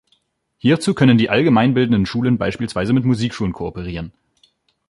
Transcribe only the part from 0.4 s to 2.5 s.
Hierzu können die allgemeinbildenden Schulen